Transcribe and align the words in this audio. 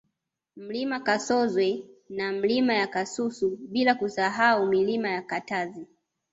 Mlima 0.55 0.99
Kasoze 0.99 1.83
na 2.09 2.31
Milima 2.31 2.73
ya 2.73 2.87
Kasusu 2.87 3.57
bila 3.61 3.95
kusahau 3.95 4.65
Milima 4.67 5.09
ya 5.09 5.21
Katazi 5.21 5.87